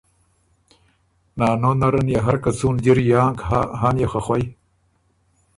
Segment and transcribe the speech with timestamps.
[1.37, 4.43] نانو نرن يې هر که څُون جر یانک هۀ، هۀ ن يې خه خوئ۔